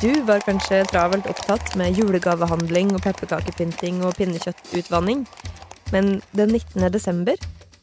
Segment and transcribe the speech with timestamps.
[0.00, 5.26] Du var kanskje travelt opptatt med julegavehandling og pepperkakepynting og pinnekjøttutvanning.
[5.92, 6.86] Men den 19.
[6.92, 7.36] desember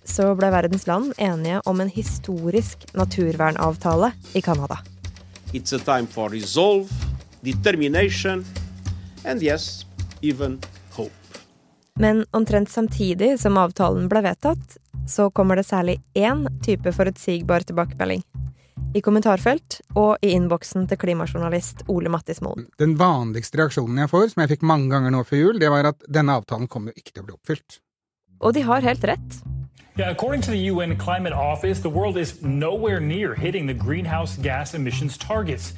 [0.07, 4.79] så ble verdens land enige om en historisk naturvernavtale i Canada.
[5.53, 6.89] It's a time for resolve,
[7.43, 8.45] determination,
[9.25, 9.85] and yes,
[10.21, 10.59] even
[10.91, 11.13] hope.
[11.95, 18.23] Men omtrent samtidig som avtalen ble vedtatt, så kommer det særlig én type forutsigbar tilbakemelding.
[18.95, 22.69] I kommentarfelt og i innboksen til klimajournalist Ole Mattis Moen.
[22.81, 25.91] Den vanligste reaksjonen jeg får, som jeg fikk mange ganger nå før jul, det var
[25.91, 27.79] at denne avtalen kommer jo ikke til å bli oppfylt.
[28.41, 29.39] Og de har helt rett.
[29.97, 34.37] Yeah, according to the UN Climate Office, the world is nowhere near hitting the greenhouse
[34.37, 35.73] gas emissions targets.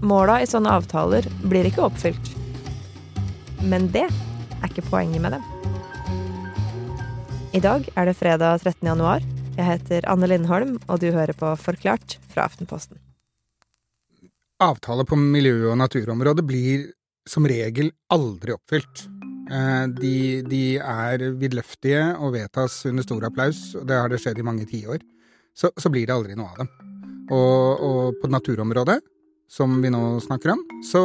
[0.00, 2.32] Måla i sånne avtaler blir ikke oppfylt.
[3.60, 5.44] Men det er ikke poenget med dem.
[7.52, 8.86] I dag er det fredag 13.
[8.86, 9.24] januar.
[9.58, 13.00] Jeg heter Anne Lindholm, og du hører på Forklart fra Aftenposten.
[14.62, 16.84] Avtaler på miljø- og naturområdet blir
[17.26, 19.02] som regel aldri oppfylt.
[19.50, 20.14] Eh, de,
[20.46, 24.66] de er vidløftige og vedtas under stor applaus, og det har det skjedd i mange
[24.70, 25.02] tiår.
[25.58, 26.70] Så, så blir det aldri noe av dem.
[27.34, 29.00] Og, og på naturområdet,
[29.50, 31.02] som vi nå snakker om, så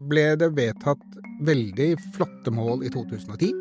[0.00, 1.04] ble det vedtatt
[1.44, 3.52] veldig flotte mål i 2010.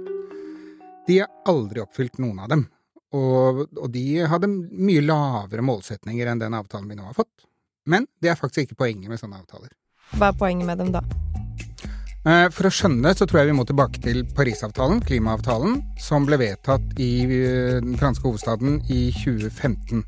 [1.10, 2.64] De er aldri oppfylt, noen av dem.
[3.14, 7.48] Og, og de hadde mye lavere målsetninger enn den avtalen vi nå har fått.
[7.86, 9.74] Men det er faktisk ikke poenget med sånne avtaler.
[10.18, 11.02] Hva er poenget med dem da?
[12.24, 16.40] Eh, For å skjønne så tror jeg vi må tilbake til Parisavtalen, klimaavtalen, som ble
[16.40, 20.06] vedtatt i eh, den franske hovedstaden i 2015.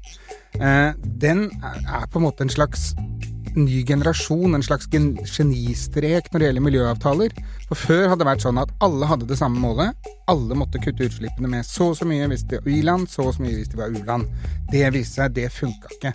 [0.55, 0.93] Eh,
[1.25, 2.93] Den er er på en måte en slags
[3.55, 7.35] ny generasjon, en slags gen- genistrek når det gjelder miljøavtaler.
[7.69, 10.09] For før hadde det vært sånn at alle hadde det samme målet.
[10.31, 13.35] Alle måtte kutte utslippene med så og så mye hvis de var i-land, så og
[13.37, 14.27] så mye hvis de var u-land.
[14.71, 16.13] Det viste seg, det funka ikke.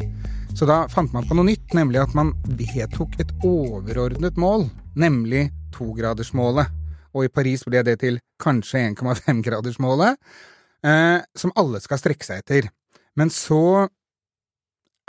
[0.58, 4.66] Så da fant man på noe nytt, nemlig at man vedtok et overordnet mål,
[4.98, 6.68] nemlig togradersmålet.
[7.14, 10.18] Og i Paris ble det til kanskje 1,5-gradersmålet,
[10.86, 12.68] eh, som alle skal strekke seg etter.
[13.18, 13.88] Men så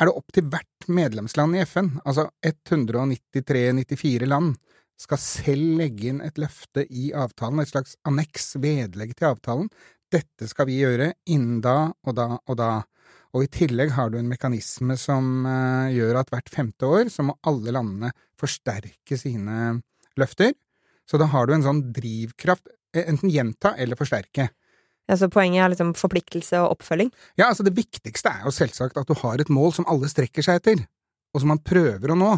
[0.01, 4.56] er det opp til hvert medlemsland i FN, altså 193-94 land,
[5.01, 9.69] skal selv legge inn et løfte i avtalen, et slags anneks, vedlegg til avtalen.
[10.11, 12.72] Dette skal vi gjøre innen da og da og da.
[13.31, 17.23] Og i tillegg har du en mekanisme som eh, gjør at hvert femte år så
[17.23, 18.11] må alle landene
[18.41, 19.78] forsterke sine
[20.19, 20.51] løfter.
[21.07, 24.50] Så da har du en sånn drivkraft, eh, enten gjenta eller forsterke.
[25.09, 27.09] Ja, så poenget er liksom forpliktelse og oppfølging?
[27.39, 30.45] Ja, altså det viktigste er jo selvsagt at du har et mål som alle strekker
[30.45, 30.84] seg etter,
[31.34, 32.35] og som man prøver å nå.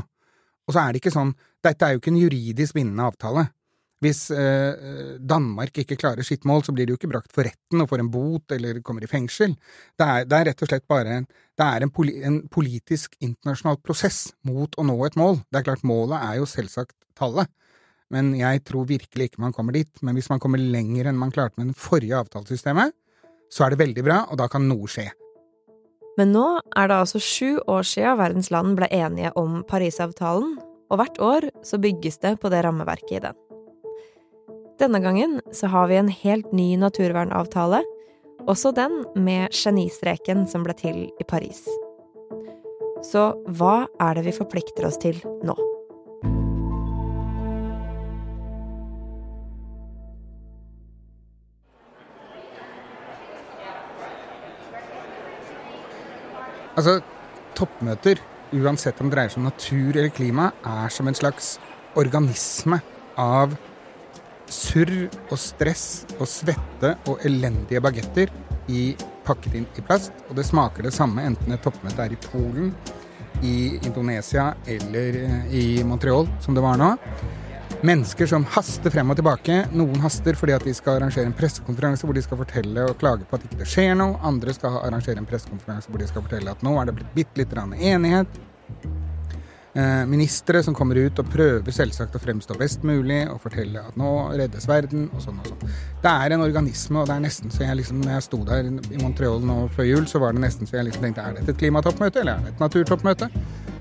[0.63, 3.49] Og så er det ikke sånn, dette er jo ikke en juridisk bindende avtale.
[4.03, 7.83] Hvis eh, Danmark ikke klarer sitt mål, så blir det jo ikke brakt for retten
[7.83, 9.55] og får en bot eller kommer i fengsel.
[9.99, 11.27] Det er, det er rett og slett bare en,
[11.59, 15.39] det er en, poli, en politisk internasjonal prosess mot å nå et mål.
[15.47, 17.51] Det er klart, målet er jo selvsagt tallet,
[18.13, 19.91] men jeg tror virkelig ikke man kommer dit.
[20.05, 22.93] Men hvis man kommer lenger enn man klarte med det forrige avtalesystemet,
[23.53, 25.09] så er det veldig bra, og da kan noe skje.
[26.17, 26.45] Men nå
[26.77, 30.59] er det altså sju år siden verdens land ble enige om Parisavtalen,
[30.93, 33.39] og hvert år så bygges det på det rammeverket i den.
[34.81, 37.81] Denne gangen så har vi en helt ny naturvernavtale,
[38.49, 41.63] også den med genistreken som ble til i Paris.
[43.05, 45.55] Så hva er det vi forplikter oss til nå?
[56.73, 56.97] Altså,
[57.53, 58.17] toppmøter,
[58.53, 61.57] uansett om det dreier seg om natur eller klima, er som en slags
[61.99, 62.79] organisme
[63.19, 63.53] av
[64.49, 65.85] surr og stress
[66.17, 68.33] og svette og elendige bagetter
[68.69, 68.93] i,
[69.25, 70.13] pakket inn i plast.
[70.29, 72.73] Og det smaker det samme enten et toppmøte er i Polen,
[73.43, 76.93] i Indonesia eller eh, i Montreal, som det var nå.
[77.83, 79.57] Mennesker som haster frem og tilbake.
[79.75, 83.27] Noen haster fordi at de skal arrangere en pressekonferanse hvor de skal fortelle og klage
[83.27, 84.15] på at ikke det skjer noe.
[84.23, 87.43] Andre skal arrangere en pressekonferanse hvor de skal fortelle at nå er det blitt bitte
[87.43, 87.57] litt
[87.91, 88.39] enighet.
[89.75, 93.97] Eh, ministre som kommer ut og prøver selvsagt å fremstå best mulig og fortelle at
[93.97, 95.75] nå reddes verden, og sånn og sånn.
[96.05, 98.69] Det er en organisme, og det er nesten så jeg liksom Når jeg sto der
[98.69, 101.57] i Montreal nå før jul, så var det nesten så jeg liksom tenkte er dette
[101.57, 103.31] et klimatoppmøte, eller er det et naturtoppmøte?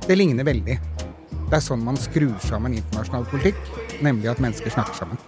[0.08, 0.80] Det ligner veldig.
[1.52, 3.58] Det er sånn man skrur sammen internasjonal politikk,
[4.00, 5.18] nemlig at mennesker snakker sammen.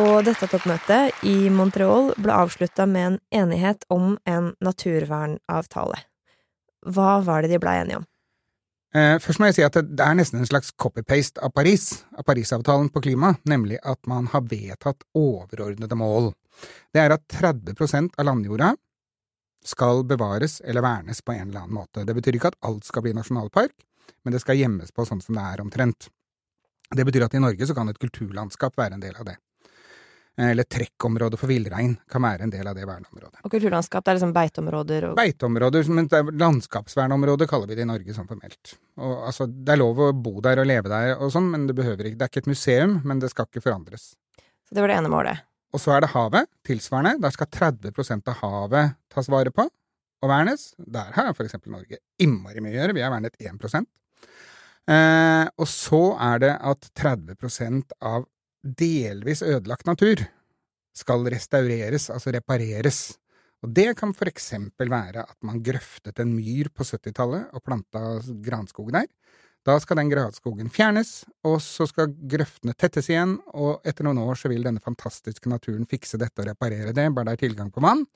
[0.00, 5.98] Og dette toppmøtet i Montreal ble avslutta med en enighet om en naturvernavtale.
[6.88, 8.06] Hva var det de blei enige om?
[8.96, 11.90] Eh, først må jeg si at det, det er nesten en slags copy-paste av Paris,
[12.16, 16.32] av Parisavtalen på klima, nemlig at man har vedtatt overordnede mål.
[16.88, 18.72] Det er at 30% av landjorda
[19.60, 22.08] skal bevares eller vernes på en eller annen måte.
[22.08, 23.76] Det betyr ikke at alt skal bli nasjonalpark,
[24.24, 26.08] men det skal gjemmes på sånn som det er omtrent.
[26.90, 29.36] Det betyr at i Norge så kan et kulturlandskap være en del av det.
[30.40, 33.42] Eller trekkområde for villrein kan være en del av det verneområdet.
[33.44, 37.84] Og kulturlandskap, det er liksom beiteområder og Beiteområder, men det er landskapsverneområde kaller vi det
[37.84, 38.76] i Norge sånn formelt.
[38.96, 41.76] Og, altså, det er lov å bo der og leve der og sånn, men det
[41.76, 44.14] behøver ikke Det er ikke et museum, men det skal ikke forandres.
[44.68, 45.44] Så det var det ene målet.
[45.74, 47.20] Og så er det havet, tilsvarende.
[47.22, 49.68] Der skal 30% av havet tas vare på
[50.20, 50.70] og vernes.
[50.78, 52.96] Der har for eksempel Norge innmari mye å gjøre.
[52.96, 53.60] Vi har vernet 1
[54.90, 58.26] eh, Og så er det at 30% av
[58.60, 60.26] delvis ødelagt natur
[60.96, 63.00] skal restaureres, altså repareres.
[63.64, 68.02] Og det kan for eksempel være at man grøftet en myr på 70-tallet og planta
[68.44, 69.08] granskog der.
[69.68, 74.38] Da skal den granskogen fjernes, og så skal grøftene tettes igjen, og etter noen år
[74.40, 77.82] så vil denne fantastiske naturen fikse dette og reparere det, bare det er tilgang på
[77.84, 78.06] vann,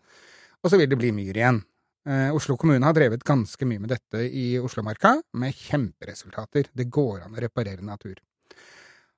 [0.65, 1.61] og så vil det bli myr igjen.
[2.09, 6.69] Eh, Oslo kommune har drevet ganske mye med dette i Oslomarka, med kjemperesultater.
[6.73, 8.19] Det går an å reparere natur.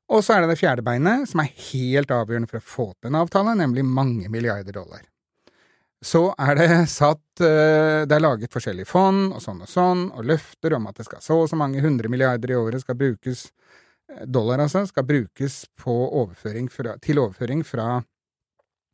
[0.06, 3.11] Og så er det det fjerde beinet, som er helt avgjørende for å få til
[3.11, 5.03] en avtale, nemlig mange milliarder dollar.
[6.05, 10.29] Så er det satt eh, Det er laget forskjellige fond og sånn og sånn, og
[10.29, 13.49] løfter om at det skal så og så mange hundre milliarder i året skal brukes
[14.12, 17.97] eh, Dollar, altså, skal brukes overføring fra, til overføring fra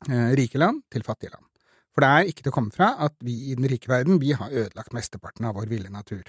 [0.09, 1.52] rike land til fattige land.
[1.93, 4.33] For det er ikke til å komme fra at vi i den rike verden, vi
[4.37, 6.25] har ødelagt mesteparten av vår ville natur.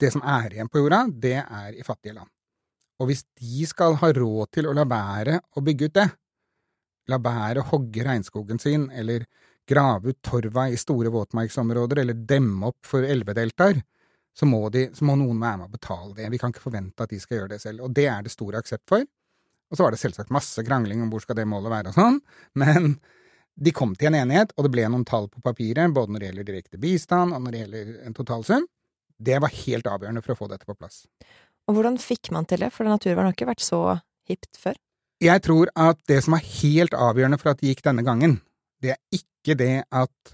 [0.00, 2.30] Det som er igjen på jorda, det er i fattige land.
[3.00, 6.08] Og hvis de skal ha råd til å la være å bygge ut det,
[7.10, 9.24] la være å hogge regnskogen sin, eller
[9.68, 13.80] grave ut torva i store våtmarksområder, eller demme opp for elvedeltaer,
[14.36, 16.28] så, må de, så må noen være med å betale det.
[16.32, 17.86] Vi kan ikke forvente at de skal gjøre det selv.
[17.86, 19.04] Og det er det stor aksept for.
[19.70, 22.20] Og så var det selvsagt masse krangling om hvor skal det målet være og sånn,
[22.58, 22.94] men
[23.56, 26.28] de kom til en enighet, og det ble noen tall på papiret, både når det
[26.30, 28.66] gjelder direkte bistand og når det gjelder en totalsum.
[29.20, 31.02] Det var helt avgjørende for å få dette på plass.
[31.68, 33.98] Og hvordan fikk man til det, for naturvern har ikke vært så
[34.30, 34.78] hipt før?
[35.20, 38.38] Jeg tror at det som er helt avgjørende for at det gikk denne gangen,
[38.80, 40.32] det er ikke det at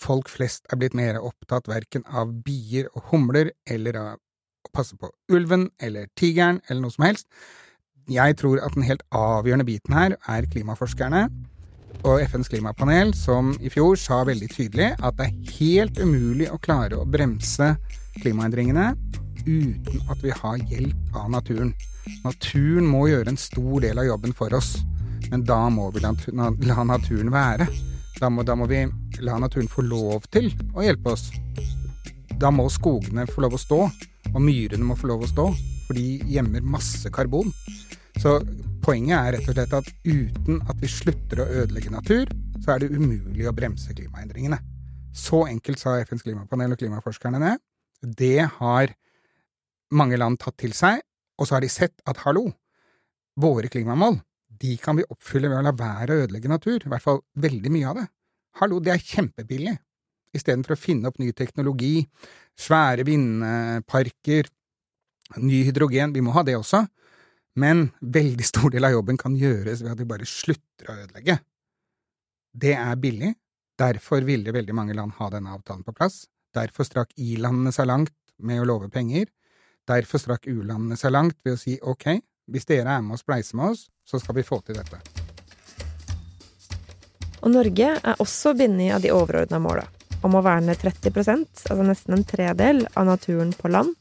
[0.00, 4.18] folk flest er blitt mer opptatt verken av bier og humler eller av
[4.66, 7.28] å passe på ulven eller tigeren eller noe som helst.
[8.10, 11.28] Jeg tror at den helt avgjørende biten her er klimaforskerne
[12.04, 16.58] og FNs klimapanel, som i fjor sa veldig tydelig at det er helt umulig å
[16.62, 17.74] klare å bremse
[18.20, 18.92] klimaendringene
[19.46, 21.72] uten at vi har hjelp av naturen.
[22.24, 24.78] Naturen må gjøre en stor del av jobben for oss,
[25.30, 27.68] men da må vi la, naturen være.
[28.20, 28.84] Da må, da må, vi
[29.24, 31.28] la naturen få lov til å hjelpe oss.
[32.40, 33.80] Da må skogene få lov å stå,
[34.30, 35.46] og myrene må få lov å stå,
[35.86, 37.52] for de gjemmer masse karbon.
[38.20, 38.38] Så
[38.84, 42.30] poenget er rett og slett at uten at vi slutter å ødelegge natur,
[42.64, 44.58] så er det umulig å bremse klimaendringene.
[45.16, 47.54] Så enkelt sa FNs klimapanel og klimaforskerne det.
[48.00, 48.94] Det har
[49.96, 51.02] mange land tatt til seg,
[51.40, 52.46] og så har de sett at hallo,
[53.40, 54.20] våre klimamål,
[54.60, 57.72] de kan vi oppfylle ved å la være å ødelegge natur, i hvert fall veldig
[57.72, 58.06] mye av det.
[58.60, 59.76] Hallo, det er kjempebillig.
[60.36, 62.04] Istedenfor å finne opp ny teknologi,
[62.58, 64.50] svære vindparker,
[65.40, 66.84] ny hydrogen, vi må ha det også,
[67.58, 71.40] men veldig stor del av jobben kan gjøres ved at vi bare slutter å ødelegge.
[72.50, 73.34] Det er billig,
[73.78, 76.24] derfor ville veldig mange land ha denne avtalen på plass,
[76.54, 79.28] derfor strakk i-landene seg langt med å love penger,
[79.90, 83.58] Derfor strakk u-landene seg langt ved å si ok, hvis dere er med og spleiser
[83.58, 85.00] med oss, så skal vi få til dette.
[87.40, 89.86] Og Norge er også bundet av de overordna måla
[90.22, 93.94] om å verne 30% altså nesten en tredel av naturen på land,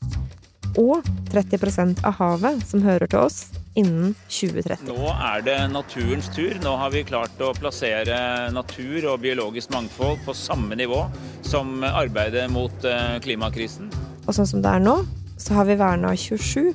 [0.78, 3.40] og 30% av havet som hører til oss,
[3.80, 4.90] innen 2030.
[4.90, 6.58] Nå er det naturens tur.
[6.64, 11.06] Nå har vi klart å plassere natur og biologisk mangfold på samme nivå
[11.46, 13.90] som arbeidet mot eh, klimakrisen.
[14.26, 15.00] Og sånn som det er nå,
[15.40, 16.74] så har vi verna 27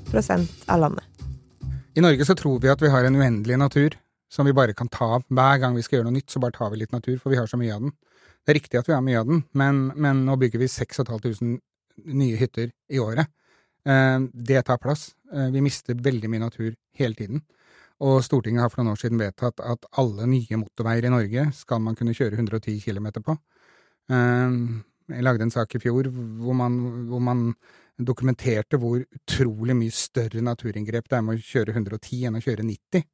[0.66, 1.04] av landet.
[1.94, 3.94] I Norge så tror vi at vi har en uendelig natur
[4.32, 5.28] som vi bare kan ta av.
[5.28, 7.38] Hver gang vi skal gjøre noe nytt, så bare tar vi litt natur, for vi
[7.38, 7.94] har så mye av den.
[8.44, 11.60] Det er riktig at vi har mye av den, men, men nå bygger vi 6500
[12.10, 13.30] nye hytter i året.
[13.84, 15.12] Eh, det tar plass.
[15.32, 17.44] Eh, vi mister veldig mye natur hele tiden.
[18.04, 21.82] Og Stortinget har for noen år siden vedtatt at alle nye motorveier i Norge skal
[21.84, 23.36] man kunne kjøre 110 km på.
[24.10, 24.58] Eh,
[25.14, 26.78] jeg lagde en sak i fjor hvor man,
[27.10, 27.48] hvor man
[28.00, 32.66] dokumenterte hvor utrolig mye større naturinngrep det er med å kjøre 110 enn å kjøre
[32.66, 33.04] 90.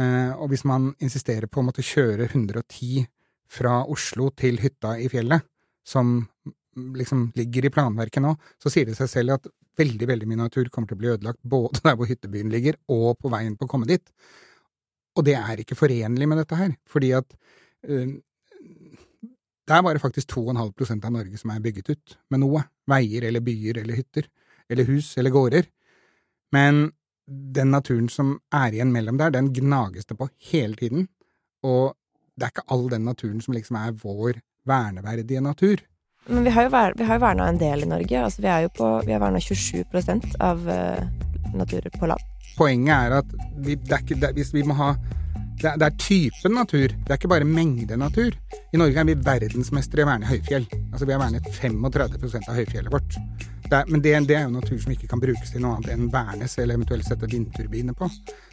[0.00, 3.04] Eh, og hvis man insisterer på å måtte kjøre 110
[3.52, 5.44] fra Oslo til hytta i fjellet,
[5.84, 6.22] som
[6.76, 9.48] liksom ligger i planverket nå, så sier det seg selv at
[9.78, 13.18] veldig, veldig mye natur kommer til å bli ødelagt både der hvor hyttebyen ligger, og
[13.20, 14.04] på veien på å komme dit.
[15.16, 17.28] Og det er ikke forenlig med dette her, fordi at
[17.88, 18.14] uh,
[19.62, 22.64] det er bare faktisk 2,5% av Norge som er bygget ut med noe.
[22.90, 24.26] Veier eller byer eller hytter.
[24.68, 25.68] Eller hus eller gårder.
[26.52, 26.88] Men
[27.26, 31.06] den naturen som er igjen mellom der, den gnages det på hele tiden.
[31.62, 31.94] Og
[32.34, 35.84] det er ikke all den naturen som liksom er vår verneverdige natur.
[36.26, 38.24] Men vi har jo, ver verna en del i Norge.
[38.24, 41.00] Altså, vi, er jo på, vi har verna 27% av uh,
[41.54, 42.28] naturer på land.
[42.56, 44.92] Poenget er at vi, det er ikke, det, hvis vi må ha
[45.62, 48.34] det det er, typen natur, det er ikke bare mengde natur.
[48.72, 50.66] I Norge er vi verdensmestere i å verne høyfjell.
[50.90, 53.18] Altså Vi har vernet 35 av høyfjellet vårt.
[53.72, 55.94] Det er, men det, det, er jo natur som ikke kan brukes til noe annet
[55.94, 58.08] enn vernes, eller eventuelt sette vindturbiner på.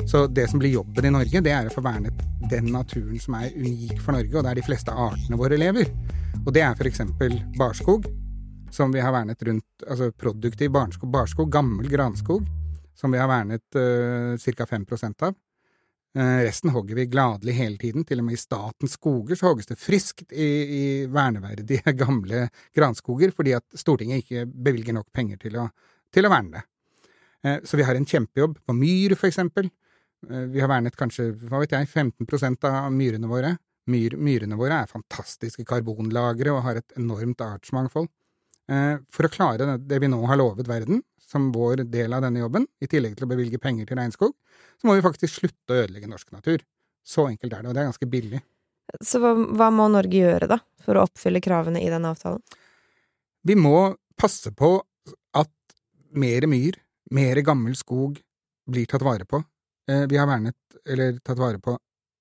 [0.08, 3.36] Så det som blir jobben i Norge, det er å få vernet den naturen som
[3.42, 5.92] er unik for Norge, og der de fleste artene våre lever.
[6.46, 7.04] Og det er f.eks.
[7.58, 8.08] barskog,
[8.72, 12.46] som vi har vernet rundt Altså produktiv barskog, barskog gammel granskog,
[12.96, 14.66] som vi har vernet uh, ca.
[14.70, 14.86] 5
[15.26, 15.36] av.
[16.18, 18.06] Uh, resten hogger vi gladelig hele tiden.
[18.08, 23.34] Til og med i statens skoger så hogges det friskt i, i verneverdige, gamle granskoger,
[23.36, 25.68] fordi at Stortinget ikke bevilger nok penger til å,
[26.14, 26.66] til å verne det.
[27.46, 29.70] Uh, så vi har en kjempejobb på myr, for eksempel.
[30.20, 33.54] Vi har vernet kanskje, hva vet jeg, 15% av myrene våre.
[33.88, 38.10] Myr, myrene våre er fantastiske karbonlagre og har et enormt artsmangfold.
[39.16, 41.00] For å klare det vi nå har lovet verden,
[41.30, 44.34] som vår del av denne jobben, i tillegg til å bevilge penger til regnskog,
[44.82, 46.64] så må vi faktisk slutte å ødelegge norsk natur.
[47.06, 48.42] Så enkelt er det, og det er ganske billig.
[49.06, 52.42] Så hva, hva må Norge gjøre, da, for å oppfylle kravene i denne avtalen?
[53.46, 54.74] Vi må passe på
[55.38, 55.54] at
[56.18, 56.80] mer myr,
[57.16, 58.18] mer gammel skog,
[58.70, 59.42] blir tatt vare på.
[59.90, 61.78] Eh, vi har vernet, eller tatt vare på,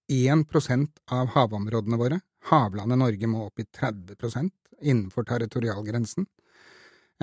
[0.08, 2.20] 1% av havområdene våre.
[2.48, 6.26] Havlandet Norge må opp i 30% innenfor territorialgrensen.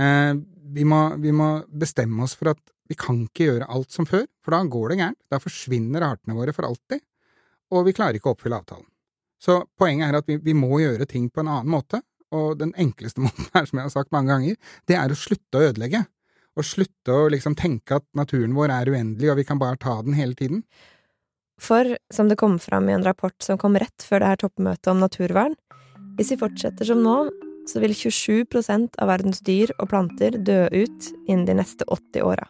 [0.01, 0.33] Eh,
[0.75, 4.25] vi må, vi må, bestemme oss for at vi kan ikke gjøre alt som før,
[4.43, 5.21] for da går det gærent.
[5.31, 7.01] Da forsvinner artene våre for alltid,
[7.73, 8.87] og vi klarer ikke å oppfylle avtalen.
[9.41, 12.01] Så poenget er at vi, vi må gjøre ting på en annen måte,
[12.35, 14.59] og den enkleste måten er, som jeg har sagt mange ganger,
[14.89, 16.05] det er å slutte å ødelegge.
[16.55, 19.97] Og slutte å liksom tenke at naturen vår er uendelig, og vi kan bare ta
[20.05, 20.63] den hele tiden.
[21.61, 24.91] For, som det kom fram i en rapport som kom rett før det her toppmøtet
[24.91, 25.55] om naturvern,
[26.15, 27.17] hvis vi fortsetter som nå,
[27.69, 32.47] så vil 27% av verdens dyr og planter dø ut innen de neste 80 åra.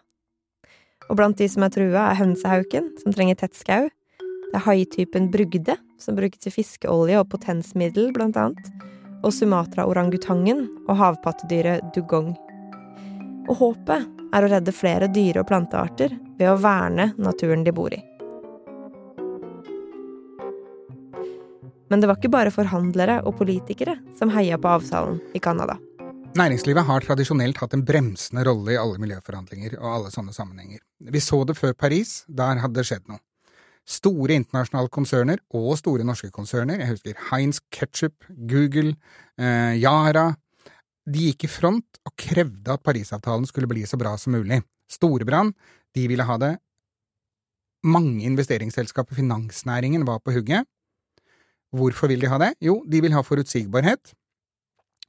[1.10, 3.90] Og blant de som er trua, er hønsehauken, som trenger tett skau.
[4.20, 8.72] Det er haitypen brugde, som brukes til fiskeolje og potensmiddel, blant annet.
[9.26, 12.34] Og Sumatra-orangutangen og havpattedyret dugong.
[13.46, 17.94] Og håpet er å redde flere dyre- og plantearter ved å verne naturen de bor
[17.94, 18.02] i.
[21.96, 25.78] Men det var ikke bare forhandlere og politikere som heia på avtalen i Canada.
[26.36, 30.82] Næringslivet har tradisjonelt hatt en bremsende rolle i alle miljøforhandlinger og alle sånne sammenhenger.
[31.00, 33.22] Vi så det før Paris, der hadde det skjedd noe.
[33.88, 38.98] Store internasjonale konserner og store norske konserner, jeg husker Heinz Ketchup, Google,
[39.40, 40.34] eh, Yara,
[41.08, 44.66] de gikk i front og krevde at Parisavtalen skulle bli så bra som mulig.
[44.92, 45.56] Storebrand,
[45.96, 46.58] de ville ha det.
[47.88, 50.68] Mange investeringsselskaper, finansnæringen, var på hugget.
[51.74, 52.54] Hvorfor vil de ha det?
[52.64, 54.14] Jo, de vil ha forutsigbarhet.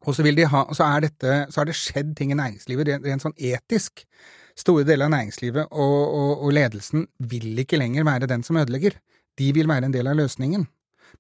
[0.07, 3.25] Og så, de ha, så, er dette, så er det skjedd ting i næringslivet rent
[3.25, 4.05] sånn etisk.
[4.57, 8.97] Store deler av næringslivet og, og, og, ledelsen vil ikke lenger være den som ødelegger.
[9.37, 10.65] De vil være en del av løsningen.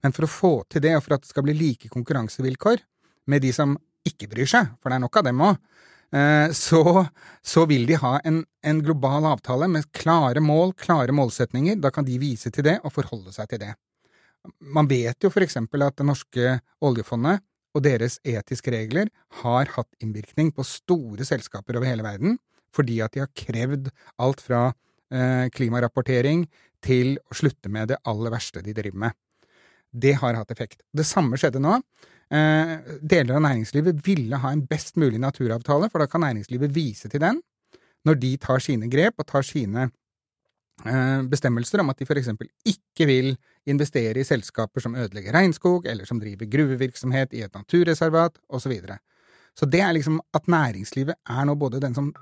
[0.05, 2.81] Men for å få til det, og for at det skal bli like konkurransevilkår
[3.33, 3.75] med de som
[4.07, 5.59] ikke bryr seg, for det er nok av dem òg,
[6.15, 6.83] eh, så,
[7.45, 11.81] så, vil de ha en, en global avtale med klare mål, klare målsetninger.
[11.83, 13.75] Da kan de vise til det og forholde seg til det.
[14.61, 17.43] Man vet jo for eksempel at det norske oljefondet
[17.77, 19.11] og deres etiske regler
[19.43, 22.39] har hatt innvirkning på store selskaper over hele verden,
[22.75, 23.91] fordi at de har krevd
[24.23, 24.63] alt fra
[25.13, 26.47] eh, klimarapportering
[26.85, 29.17] til å slutte med det aller verste de driver med.
[29.93, 30.81] Det har hatt effekt.
[30.93, 31.79] Det samme skjedde nå.
[32.33, 37.13] Eh, deler av næringslivet ville ha en best mulig naturavtale, for da kan næringslivet vise
[37.13, 37.45] til den
[38.07, 39.89] når de tar sine grep og tar sine
[40.85, 42.35] Eh, bestemmelser om at de f.eks.
[42.69, 43.31] ikke vil
[43.67, 48.67] investere i selskaper som ødelegger regnskog, eller som driver gruvevirksomhet i et naturreservat, osv.
[48.67, 48.99] Så, videre.
[49.59, 52.13] så det er liksom at næringslivet er nå både den som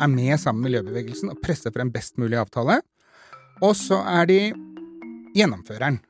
[0.00, 2.80] er med sammen med miljøbevegelsen og presser for en best mulig avtale,
[3.62, 4.40] og så er de
[5.36, 6.00] gjennomføreren.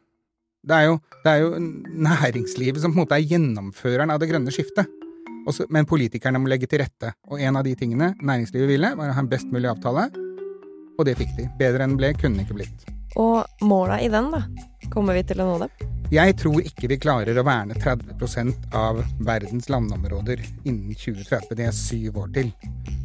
[0.62, 4.30] Det er, jo, det er jo næringslivet som på en måte er gjennomføreren av det
[4.30, 4.86] grønne skiftet.
[5.42, 9.10] Også, men politikerne må legge til rette, og en av de tingene næringslivet ville, var
[9.10, 10.06] å ha en best mulig avtale
[10.98, 11.48] og det fikk de.
[11.60, 12.86] Bedre enn ble kunne ikke blitt.
[13.20, 14.44] Og måla i den, da?
[14.92, 15.70] Kommer vi til å nå det?
[16.12, 21.54] Jeg tror ikke vi klarer å verne 30% av verdens landområder innen 2030.
[21.56, 22.50] Det er syv år til.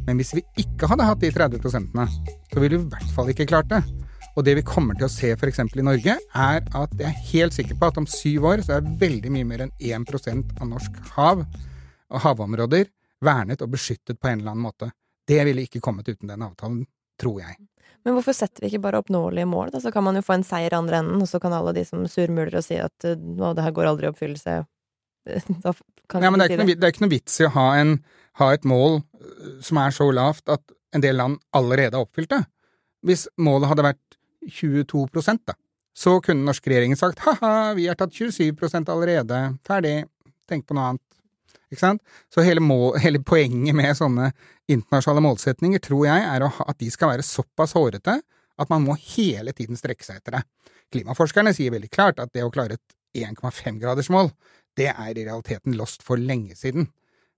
[0.04, 3.48] Men hvis vi ikke hadde hatt de 30 så ville vi i hvert fall ikke
[3.48, 3.80] klart det.
[4.36, 5.58] Og det vi kommer til å se f.eks.
[5.64, 8.92] i Norge, er at jeg er helt sikker på at om syv år så er
[9.00, 12.86] veldig mye mer enn 1% av norsk hav og havområder
[13.24, 14.92] vernet og beskyttet på en eller annen måte.
[15.28, 16.84] Det ville ikke kommet uten den avtalen,
[17.20, 17.56] tror jeg.
[18.06, 19.82] Men hvorfor setter vi ikke bare oppnåelige mål, da?
[19.82, 21.84] Så kan man jo få en seier i andre enden, og så kan alle de
[21.86, 24.58] som surmuler og si at nå, det her går aldri i oppfyllelse,
[25.64, 25.74] da
[26.08, 27.66] kan ja, men det er, si noe, det er ikke noe vits i å ha,
[27.82, 27.96] en,
[28.40, 30.62] ha et mål øh, som er så lavt at
[30.96, 32.42] en del land allerede har oppfylt det.
[33.04, 34.16] Hvis målet hadde vært
[34.48, 35.56] 22% da,
[35.98, 39.96] så kunne den norske regjeringen sagt ha-ha, vi har tatt 27% allerede, ferdig,
[40.48, 41.04] tenk på noe annet.
[41.68, 42.02] Ikke sant?
[42.32, 44.30] Så hele, mål, hele poenget med sånne
[44.70, 48.18] internasjonale målsetninger tror jeg er at de skal være såpass hårete
[48.58, 50.44] at man må hele tiden strekke seg etter det.
[50.92, 54.32] Klimaforskerne sier veldig klart at det å klare et 1,5-gradersmål,
[54.78, 56.88] det er i realiteten lost for lenge siden.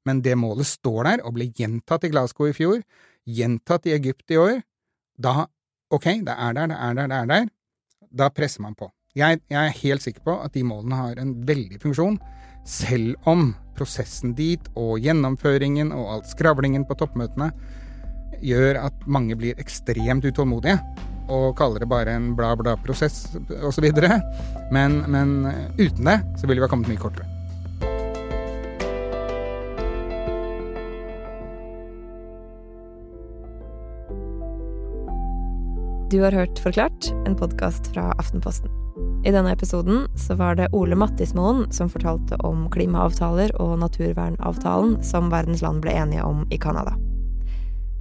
[0.08, 2.80] Men det målet står der og ble gjentatt i Glasgow i fjor,
[3.28, 4.60] gjentatt i Egypt i år.
[5.20, 5.44] Da
[5.92, 7.50] ok, det er der, det er der, det er der.
[8.10, 8.88] Da presser man på.
[9.18, 12.20] Jeg, jeg er helt sikker på at de målene har en veldig funksjon,
[12.66, 17.50] selv om prosessen dit og gjennomføringen og alt skravlingen på toppmøtene
[18.44, 20.78] gjør at mange blir ekstremt utålmodige
[21.30, 23.86] og kaller det bare en bla, bla prosess osv.
[24.74, 25.36] Men, men
[25.78, 27.28] uten det så ville vi ha kommet mye kortere.
[36.10, 38.79] Du har hørt Forklart, en podkast fra Aftenposten.
[39.24, 45.28] I denne episoden så var det Ole Mattismoen som fortalte om klimaavtaler og naturvernavtalen som
[45.32, 46.94] verdens land ble enige om i Canada.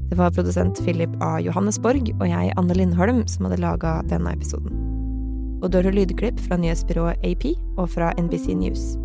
[0.09, 1.35] Det var produsent Philip A.
[1.43, 4.71] Johannesborg og jeg, Anne Lindholm, som hadde laga denne episoden.
[5.59, 8.95] Og du har lydklipp fra nyhetsbyrået AP og fra NBC News.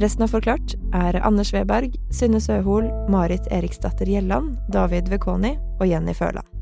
[0.00, 6.16] Resten av Forklart er Anders Weberg, Synne Søhol, Marit Eriksdatter Gjelland, David Vekoni og Jenny
[6.16, 6.53] Føland.